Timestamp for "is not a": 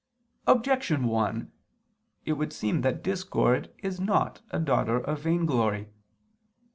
3.83-4.57